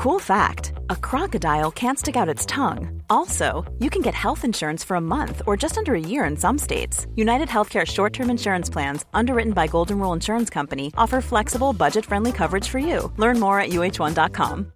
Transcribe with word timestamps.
Cool 0.00 0.18
fact 0.18 0.72
a 0.88 0.96
crocodile 0.96 1.70
can't 1.70 1.98
stick 1.98 2.16
out 2.16 2.26
its 2.26 2.46
tongue. 2.46 3.02
Also, 3.10 3.70
you 3.80 3.90
can 3.90 4.00
get 4.00 4.14
health 4.14 4.46
insurance 4.46 4.82
for 4.82 4.94
a 4.94 5.00
month 5.00 5.42
or 5.46 5.58
just 5.58 5.76
under 5.76 5.94
a 5.94 6.00
year 6.00 6.24
in 6.24 6.38
some 6.38 6.56
states. 6.56 7.06
United 7.16 7.48
Healthcare 7.48 7.86
short 7.86 8.14
term 8.14 8.30
insurance 8.30 8.70
plans, 8.70 9.04
underwritten 9.12 9.52
by 9.52 9.66
Golden 9.66 9.98
Rule 9.98 10.14
Insurance 10.14 10.48
Company, 10.48 10.90
offer 10.96 11.20
flexible, 11.20 11.74
budget 11.74 12.06
friendly 12.06 12.32
coverage 12.32 12.66
for 12.66 12.78
you. 12.78 13.12
Learn 13.18 13.38
more 13.38 13.60
at 13.60 13.72
uh1.com. 13.72 14.72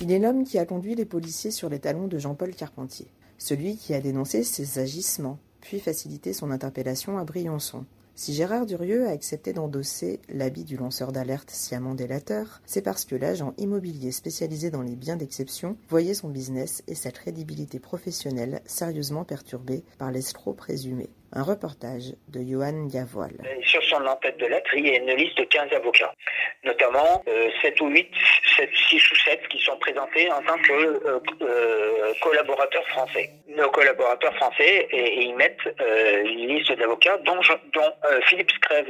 Il 0.00 0.10
est 0.10 0.18
l'homme 0.18 0.42
qui 0.42 0.58
a 0.58 0.64
conduit 0.66 0.96
les 0.96 1.04
policiers 1.04 1.52
sur 1.52 1.68
les 1.68 1.78
talons 1.78 2.08
de 2.08 2.18
Jean-Paul 2.18 2.56
Carpentier, 2.56 3.06
celui 3.38 3.76
qui 3.76 3.94
a 3.94 4.00
dénoncé 4.00 4.42
ses 4.42 4.80
agissements, 4.80 5.38
puis 5.60 5.78
facilité 5.78 6.32
son 6.32 6.50
interpellation 6.50 7.18
à 7.18 7.24
Briançon. 7.24 7.84
Si 8.22 8.34
Gérard 8.34 8.66
Durieux 8.66 9.08
a 9.08 9.10
accepté 9.10 9.52
d'endosser 9.52 10.20
l'habit 10.28 10.62
du 10.62 10.76
lanceur 10.76 11.10
d'alerte 11.10 11.50
sciemment 11.50 11.96
délateur, 11.96 12.60
c'est 12.64 12.84
parce 12.84 13.04
que 13.04 13.16
l'agent 13.16 13.52
immobilier 13.58 14.12
spécialisé 14.12 14.70
dans 14.70 14.82
les 14.82 14.94
biens 14.94 15.16
d'exception 15.16 15.76
voyait 15.88 16.14
son 16.14 16.28
business 16.28 16.84
et 16.86 16.94
sa 16.94 17.10
crédibilité 17.10 17.80
professionnelle 17.80 18.60
sérieusement 18.64 19.24
perturbés 19.24 19.82
par 19.98 20.12
l'escroc 20.12 20.54
présumé. 20.54 21.08
Un 21.32 21.42
reportage 21.42 22.14
de 22.28 22.42
Johan 22.42 22.86
Gavoil. 22.86 23.32
Sur 23.64 23.82
son 23.82 24.06
en-tête 24.06 24.38
de 24.38 24.46
lettre, 24.46 24.70
il 24.76 24.86
y 24.86 24.90
a 24.90 24.98
une 24.98 25.16
liste 25.16 25.38
de 25.38 25.44
15 25.44 25.72
avocats, 25.72 26.14
notamment 26.62 27.24
euh, 27.26 27.48
7 27.60 27.80
ou 27.80 27.88
8, 27.88 28.08
7, 28.56 28.70
6 28.90 29.10
ou 29.10 29.16
7 29.16 29.48
qui 29.48 29.58
sont 29.58 29.76
présentés 29.76 30.30
en 30.30 30.42
tant 30.42 30.58
que 30.58 30.72
euh, 30.72 31.20
euh, 31.42 32.12
collaborateurs 32.20 32.86
français. 32.88 33.30
Nos 33.48 33.70
collaborateurs 33.70 34.34
français, 34.36 34.88
et, 34.90 35.22
ils 35.22 35.34
mettent 35.34 35.58
euh, 35.80 36.24
une 36.24 36.48
liste 36.48 36.72
d'avocats, 36.72 37.18
dont, 37.18 37.40
dont 37.72 37.92
Philippe 38.26 38.50
Scrève, 38.52 38.86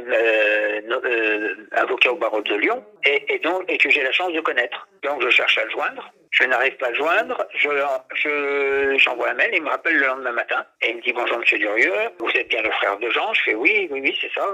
avocat 1.73 2.13
au 2.13 2.17
barreau 2.17 2.41
de 2.41 2.55
Lyon, 2.55 2.85
et, 3.05 3.35
et, 3.35 3.79
que 3.79 3.91
j'ai 3.91 4.03
la 4.03 4.13
chance 4.13 4.33
de 4.33 4.41
connaître. 4.41 4.89
Donc 5.03 5.23
je 5.23 5.31
cherche 5.31 5.59
à 5.59 5.65
le 5.65 5.71
joindre. 5.71 6.13
Je 6.31 6.45
n'arrive 6.45 6.77
pas 6.77 6.87
à 6.87 6.91
le 6.91 6.97
joindre. 6.97 7.47
Je, 7.55 8.97
j'envoie 8.99 9.31
un 9.31 9.35
mail. 9.35 9.51
Il 9.53 9.63
me 9.63 9.69
rappelle 9.69 9.97
le 9.97 10.07
lendemain 10.07 10.33
matin. 10.33 10.65
Et 10.81 10.91
il 10.91 10.97
me 10.97 11.03
dit 11.03 11.13
bonjour 11.13 11.39
Monsieur 11.39 11.59
Durieux. 11.59 11.93
Vous 12.21 12.31
êtes 12.31 12.49
bien 12.49 12.63
le 12.63 12.71
de 13.01 13.11
Jean. 13.11 13.33
Je 13.35 13.43
fais 13.43 13.55
oui, 13.55 13.89
oui, 13.91 14.01
oui, 14.01 14.19
c'est 14.21 14.33
ça. 14.33 14.47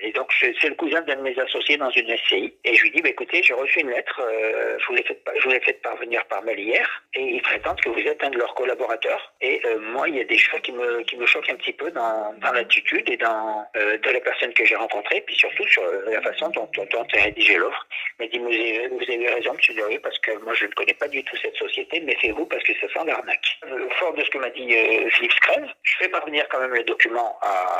Et 0.00 0.12
donc 0.12 0.32
c'est 0.40 0.68
le 0.68 0.74
cousin 0.74 1.00
d'un 1.02 1.16
de 1.16 1.22
mes 1.22 1.38
associés 1.38 1.76
dans 1.76 1.90
une 1.90 2.16
SCI. 2.16 2.52
Et 2.64 2.74
je 2.74 2.82
lui 2.82 2.90
dis 2.90 3.02
bah, 3.02 3.10
écoutez, 3.10 3.42
j'ai 3.42 3.54
reçu 3.54 3.80
une 3.80 3.90
lettre. 3.90 4.20
euh, 4.20 4.76
je 4.78 4.86
vous 4.86 4.94
l'ai 4.94 5.02
fait, 5.04 5.22
vous 5.44 5.50
fait 5.50 5.80
parvenir 5.82 6.24
par 6.26 6.42
mail 6.42 6.58
hier. 6.58 7.02
Et 7.14 7.22
ils 7.22 7.42
prétendent 7.42 7.80
que 7.80 7.90
vous 7.90 8.00
êtes 8.00 8.22
un 8.24 8.30
de 8.30 8.38
leurs 8.38 8.54
collaborateurs. 8.54 9.32
Et 9.40 9.60
euh, 9.66 9.78
moi, 9.78 10.08
il 10.08 10.16
y 10.16 10.20
a 10.20 10.24
des 10.24 10.38
choses 10.38 10.60
qui 10.62 10.72
me 10.72 11.02
qui 11.02 11.16
me 11.16 11.26
choquent 11.26 11.50
un 11.50 11.56
petit 11.56 11.72
peu 11.72 11.90
dans, 11.90 12.34
l'attitude 12.52 13.08
et 13.08 13.16
dans 13.16 13.64
euh, 13.76 13.98
de 13.98 14.10
la 14.10 14.20
personne 14.20 14.52
que 14.54 14.64
j'ai 14.64 14.76
rencontrée, 14.76 15.22
puis 15.26 15.36
surtout 15.36 15.66
sur 15.66 15.82
euh, 15.82 16.02
la 16.06 16.22
façon 16.22 16.48
dont, 16.50 16.68
dont, 16.74 16.86
dont 16.90 17.06
est 17.14 17.56
l'offre. 17.56 17.86
Mais 18.18 18.28
dit, 18.28 18.38
vous 18.38 18.48
avez, 18.48 18.88
vous 18.88 19.02
avez 19.02 19.28
raison, 19.28 19.54
monsieur 19.54 19.74
Durieux, 19.74 20.00
parce 20.00 20.18
que 20.20 20.32
moi, 20.38 20.54
je 20.54 20.66
ne 20.66 20.72
connais 20.72 20.94
pas 20.94 21.08
du 21.08 21.22
tout 21.24 21.36
cette 21.36 21.56
société, 21.56 22.00
méfiez-vous 22.00 22.46
parce 22.46 22.62
que 22.62 22.72
ça 22.74 22.88
sent 22.88 23.06
l'arnaque. 23.06 23.58
Fort 23.98 24.14
de 24.14 24.24
ce 24.24 24.30
que 24.30 24.38
m'a 24.38 24.50
dit 24.50 24.74
Philippe 25.10 25.32
Scrève, 25.32 25.68
je 25.82 25.96
fais 25.98 26.08
parvenir 26.08 26.46
quand 26.48 26.60
même 26.60 26.74
le 26.74 26.84
document 26.84 27.38
à, 27.42 27.71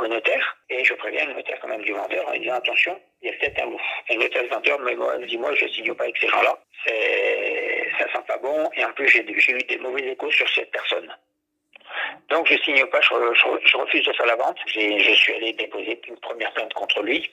au 0.00 0.06
notaire, 0.06 0.56
et 0.70 0.84
je 0.84 0.94
préviens 0.94 1.26
le 1.26 1.34
notaire 1.34 1.58
quand 1.60 1.68
même 1.68 1.82
du 1.82 1.92
vendeur 1.92 2.28
en 2.28 2.32
disant, 2.36 2.54
attention, 2.54 3.00
il 3.22 3.30
y 3.30 3.34
a 3.34 3.36
peut-être 3.38 3.62
un 3.62 3.66
loup. 3.66 3.80
Et 4.08 4.14
le 4.14 4.22
notaire 4.22 4.44
vendeur 4.50 4.78
me 4.80 5.26
dit, 5.26 5.38
moi, 5.38 5.54
je 5.54 5.64
ne 5.64 5.70
signe 5.70 5.94
pas 5.94 6.04
avec 6.04 6.16
ces 6.18 6.28
gens-là. 6.28 6.58
Ça 7.98 8.12
sent 8.12 8.24
pas 8.26 8.38
bon, 8.38 8.70
et 8.74 8.84
en 8.84 8.92
plus, 8.92 9.08
j'ai 9.08 9.52
eu 9.52 9.58
des 9.58 9.78
mauvais 9.78 10.02
échos 10.02 10.30
sur 10.30 10.48
cette 10.50 10.70
personne. 10.70 11.12
Donc 12.28 12.46
je 12.50 12.58
signe 12.58 12.84
pas, 12.86 13.00
je, 13.00 13.76
refuse 13.76 14.04
de 14.04 14.12
faire 14.12 14.26
la 14.26 14.36
vente. 14.36 14.58
Je 14.66 15.14
suis 15.14 15.34
allé 15.34 15.52
déposer 15.54 16.00
une 16.06 16.18
première 16.18 16.52
plainte 16.52 16.72
contre 16.74 17.02
lui. 17.02 17.30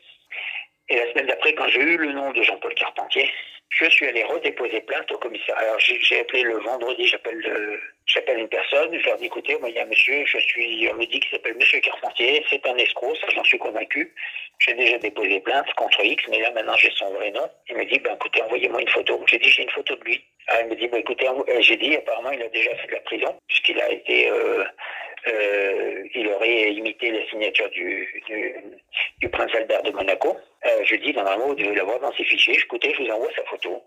Et 0.87 0.97
la 0.97 1.11
semaine 1.11 1.27
d'après, 1.27 1.53
quand 1.55 1.67
j'ai 1.67 1.81
eu 1.81 1.97
le 1.97 2.11
nom 2.11 2.31
de 2.31 2.41
Jean-Paul 2.41 2.73
Carpentier, 2.75 3.29
je 3.69 3.89
suis 3.89 4.07
allé 4.07 4.23
redéposer 4.23 4.81
plainte 4.81 5.11
au 5.11 5.17
commissariat. 5.17 5.67
Alors 5.67 5.79
j'ai 5.79 6.19
appelé 6.19 6.43
le 6.43 6.59
vendredi, 6.59 7.07
j'appelle 7.07 7.37
le- 7.37 7.81
j'appelle 8.15 8.39
une 8.39 8.47
personne, 8.47 8.97
je 8.97 9.05
leur 9.05 9.17
dis 9.17 9.25
écoutez, 9.25 9.57
moi 9.59 9.69
il 9.69 9.75
y 9.75 9.79
a 9.79 9.83
un 9.83 9.87
monsieur, 9.87 10.25
je 10.25 10.37
suis, 10.39 10.89
on 10.89 10.95
me 10.95 11.05
dit 11.05 11.19
qu'il 11.19 11.29
s'appelle 11.31 11.55
Monsieur 11.57 11.79
Carpentier, 11.81 12.43
c'est 12.49 12.65
un 12.65 12.75
escroc, 12.77 13.15
ça 13.15 13.27
j'en 13.35 13.43
suis 13.43 13.57
convaincu. 13.57 14.13
J'ai 14.59 14.73
déjà 14.73 14.97
déposé 14.97 15.41
plainte 15.41 15.71
contre 15.73 16.03
X, 16.03 16.23
mais 16.29 16.39
là 16.39 16.51
maintenant 16.51 16.77
j'ai 16.77 16.91
son 16.95 17.11
vrai 17.11 17.29
nom. 17.31 17.47
Il 17.69 17.75
me 17.75 17.85
dit 17.85 17.99
ben 17.99 18.15
écoutez, 18.15 18.41
envoyez-moi 18.41 18.81
une 18.81 18.89
photo. 18.89 19.21
J'ai 19.27 19.37
dit 19.37 19.49
j'ai 19.49 19.63
une 19.63 19.69
photo 19.69 19.95
de 19.95 20.03
lui. 20.05 20.23
Alors, 20.47 20.61
il 20.63 20.69
me 20.69 20.75
dit 20.75 20.87
bah 20.87 20.99
écoutez, 20.99 21.27
euh, 21.27 21.61
j'ai 21.61 21.75
dit 21.75 21.95
apparemment 21.95 22.31
il 22.31 22.41
a 22.41 22.47
déjà 22.47 22.73
fait 22.75 22.87
de 22.87 22.93
la 22.93 23.01
prison 23.01 23.35
puisqu'il 23.47 23.79
a 23.81 23.91
été 23.91 24.29
euh, 24.29 24.63
euh, 25.27 26.03
il 26.13 26.27
aurait 26.27 26.71
imité 26.71 27.11
la 27.11 27.25
signature 27.27 27.69
du, 27.71 28.23
du, 28.27 28.55
du 29.19 29.29
prince 29.29 29.53
Albert 29.55 29.81
de 29.83 29.91
Monaco. 29.91 30.37
Euh, 30.65 30.83
je 30.83 30.95
dis, 30.95 31.13
normalement, 31.13 31.47
vous 31.47 31.55
devez 31.55 31.73
l'avoir 31.73 31.99
dans 31.99 32.13
ses 32.13 32.23
fichiers. 32.23 32.57
Écoutez, 32.57 32.93
je 32.93 33.03
vous 33.03 33.09
envoie 33.09 33.29
sa 33.35 33.43
photo. 33.45 33.83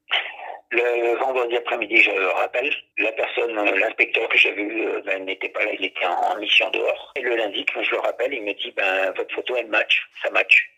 Le 0.71 1.17
vendredi 1.17 1.57
après-midi, 1.57 1.97
je 1.97 2.11
rappelle, 2.11 2.71
la 2.99 3.13
personne, 3.13 3.59
euh, 3.59 3.77
l'inspecteur 3.79 4.29
que 4.29 4.37
j'ai 4.37 4.53
vu, 4.53 4.87
euh, 4.87 5.01
ben, 5.01 5.25
n'était 5.25 5.49
pas 5.49 5.65
là, 5.65 5.73
il 5.73 5.85
était 5.85 6.05
en, 6.05 6.37
mission 6.39 6.69
dehors. 6.71 7.13
Et 7.17 7.23
le 7.23 7.37
lundi, 7.37 7.65
quand 7.65 7.83
je 7.83 7.93
le 7.93 8.01
rappelle, 8.01 8.35
il 8.35 8.43
me 8.43 8.53
dit, 8.53 8.71
ben, 8.77 9.11
votre 9.17 9.35
photo, 9.35 9.57
elle 9.57 9.69
match, 9.69 10.07
ça 10.23 10.31
match. 10.31 10.71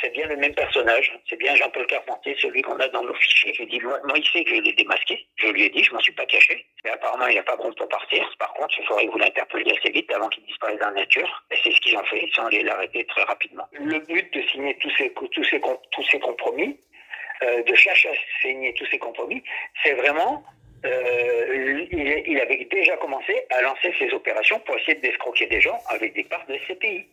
C'est 0.00 0.10
bien 0.14 0.26
le 0.26 0.36
même 0.36 0.54
personnage, 0.54 1.12
c'est 1.28 1.36
bien 1.36 1.54
Jean-Paul 1.54 1.86
Carpentier, 1.86 2.34
celui 2.40 2.62
qu'on 2.62 2.78
a 2.78 2.88
dans 2.88 3.02
nos 3.02 3.12
fichiers. 3.12 3.52
Je 3.52 3.62
lui 3.62 3.70
dis, 3.72 3.80
moi, 3.80 4.00
moi, 4.04 4.16
il 4.16 4.24
sait 4.26 4.42
que 4.42 4.54
je 4.56 4.62
l'ai 4.62 4.72
démasqué. 4.72 5.26
Je 5.36 5.48
lui 5.48 5.64
ai 5.64 5.68
dit, 5.68 5.84
je 5.84 5.92
m'en 5.92 6.00
suis 6.00 6.14
pas 6.14 6.24
caché. 6.24 6.64
Mais 6.82 6.90
apparemment, 6.90 7.26
il 7.26 7.34
n'a 7.34 7.42
pas 7.42 7.56
bon 7.56 7.70
pour 7.74 7.88
partir. 7.88 8.26
Par 8.38 8.54
contre, 8.54 8.74
il 8.78 8.86
faudrait 8.86 9.04
que 9.04 9.10
vous 9.10 9.18
l'interpelliez 9.18 9.76
assez 9.78 9.90
vite 9.90 10.10
avant 10.14 10.30
qu'il 10.30 10.44
disparaisse 10.44 10.78
dans 10.78 10.86
la 10.86 11.02
nature. 11.02 11.44
Et 11.50 11.56
c'est 11.62 11.72
ce 11.72 11.80
qu'ils 11.82 11.98
ont 11.98 12.04
fait, 12.04 12.24
ils 12.24 12.32
sont 12.32 12.46
allés 12.46 12.62
l'arrêter 12.62 13.04
très 13.04 13.24
rapidement. 13.24 13.68
Le 13.72 13.98
but 13.98 14.32
de 14.32 14.40
signer 14.48 14.74
tous 14.78 14.90
ces, 14.96 15.12
tous 15.12 15.44
ces, 15.44 15.60
tous 15.60 16.02
ces 16.10 16.20
compromis, 16.20 16.80
euh, 17.42 17.62
de 17.62 17.74
chercher 17.74 18.10
à 18.10 18.12
signer 18.40 18.74
tous 18.74 18.86
ces 18.86 18.98
compromis, 18.98 19.42
c'est 19.82 19.94
vraiment, 19.94 20.42
euh, 20.84 21.86
il, 21.92 22.22
il 22.26 22.40
avait 22.40 22.64
déjà 22.70 22.96
commencé 22.96 23.46
à 23.50 23.62
lancer 23.62 23.94
ses 23.98 24.12
opérations 24.12 24.58
pour 24.60 24.76
essayer 24.76 24.94
de 24.94 25.00
d'escroquer 25.00 25.46
des 25.46 25.60
gens 25.60 25.78
avec 25.88 26.14
des 26.14 26.24
parts 26.24 26.46
de 26.46 26.56
CPI. 26.66 27.06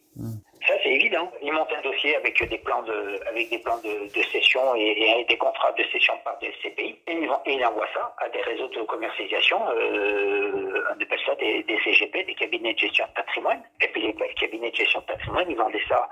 Ça, 0.67 0.73
c'est 0.83 0.89
évident. 0.89 1.31
Il 1.41 1.53
monte 1.53 1.71
un 1.71 1.81
dossier 1.81 2.15
avec 2.15 2.43
des 2.49 2.57
plans 2.57 2.81
de, 2.81 3.19
avec 3.29 3.49
des 3.49 3.59
plans 3.59 3.77
de, 3.77 4.07
de 4.13 4.23
cession 4.23 4.75
et, 4.75 5.19
et 5.19 5.25
des 5.25 5.37
contrats 5.37 5.71
de 5.73 5.83
cession 5.93 6.13
par 6.25 6.37
des 6.39 6.51
CPI. 6.63 6.99
Et 7.07 7.13
il, 7.13 7.29
et 7.45 7.53
il 7.53 7.65
envoie 7.65 7.87
ça 7.93 8.13
à 8.17 8.27
des 8.29 8.41
réseaux 8.41 8.67
de 8.67 8.81
commercialisation, 8.81 9.59
euh, 9.69 10.83
on 10.89 11.01
appelle 11.01 11.19
ça 11.25 11.35
des, 11.35 11.63
des 11.63 11.79
CGP, 11.83 12.23
des 12.23 12.33
cabinets 12.33 12.73
de 12.73 12.79
gestion 12.79 13.05
de 13.05 13.13
patrimoine. 13.13 13.61
Et 13.81 13.87
puis 13.89 14.01
les 14.01 14.13
cabinets 14.33 14.71
de 14.71 14.75
gestion 14.75 14.99
de 15.01 15.05
patrimoine, 15.05 15.45
ils 15.49 15.55
vendaient 15.55 15.85
ça 15.87 16.09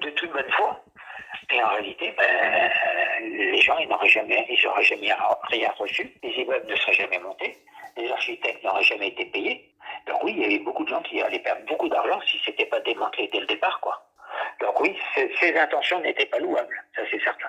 de 0.00 0.10
toute 0.10 0.32
bonne 0.32 0.50
foi. 0.52 0.80
Et 1.50 1.62
en 1.62 1.68
réalité, 1.68 2.14
ben, 2.16 2.70
les 3.22 3.60
gens, 3.60 3.78
ils 3.78 3.88
n'auraient 3.88 4.08
jamais, 4.08 4.46
ils 4.48 4.68
rien 5.50 5.70
reçu. 5.76 6.12
Les 6.22 6.30
immeubles 6.30 6.66
ne 6.66 6.76
seraient 6.76 6.94
jamais 6.94 7.18
montés. 7.18 7.56
Les 7.96 8.10
architectes 8.10 8.62
n'auraient 8.64 8.82
jamais 8.82 9.08
été 9.08 9.26
payés. 9.26 9.68
Donc 10.06 10.22
oui, 10.24 10.32
il 10.36 10.42
y 10.42 10.44
avait 10.44 10.58
beaucoup 10.58 10.84
de 10.84 10.88
gens 10.88 11.02
qui 11.02 11.20
allaient 11.20 11.38
perdre 11.38 11.64
beaucoup 11.66 11.88
d'argent 11.88 12.20
si 12.22 12.40
c'était 12.44 12.66
pas 12.66 12.80
démantelé 12.80 13.28
dès 13.32 13.40
le 13.40 13.46
départ, 13.46 13.80
quoi. 13.80 14.02
Donc 14.60 14.80
oui, 14.80 14.96
ces 15.40 15.56
intentions 15.56 16.00
n'étaient 16.00 16.26
pas 16.26 16.38
louables, 16.38 16.82
ça 16.96 17.02
c'est 17.10 17.22
certain. 17.22 17.48